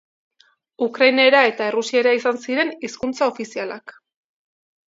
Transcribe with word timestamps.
Ukrainera 0.85 1.41
eta 1.51 1.67
errusiera 1.73 2.15
izan 2.21 2.41
ziren 2.47 2.75
hizkuntza 2.89 3.31
ofizialak. 3.35 3.99